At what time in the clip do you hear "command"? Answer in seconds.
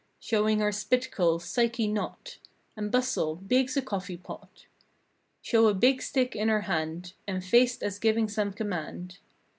8.51-9.19